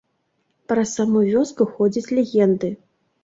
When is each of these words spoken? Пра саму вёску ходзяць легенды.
Пра 0.71 0.85
саму 0.91 1.21
вёску 1.33 1.67
ходзяць 1.75 2.13
легенды. 2.21 2.73